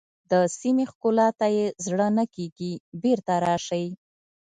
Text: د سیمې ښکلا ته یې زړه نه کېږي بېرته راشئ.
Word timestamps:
د 0.31 0.33
سیمې 0.59 0.85
ښکلا 0.91 1.27
ته 1.39 1.47
یې 1.57 1.65
زړه 1.85 2.07
نه 2.17 2.25
کېږي 2.35 2.71
بېرته 3.03 3.33
راشئ. 3.45 3.85